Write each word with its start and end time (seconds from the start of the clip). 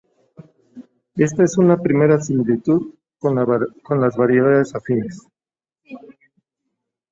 Esta 1.15 1.43
es 1.43 1.59
una 1.59 1.77
primera 1.79 2.19
similitud 2.19 2.95
con 3.19 3.35
las 3.35 4.17
variedades 4.17 4.73
afines. 4.73 5.27